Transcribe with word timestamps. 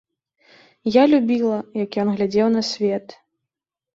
Я 0.93 1.01
любіла, 1.11 1.57
як 1.83 1.91
ён 2.03 2.09
глядзеў 2.15 2.47
на 2.57 2.61
свет. 2.73 3.05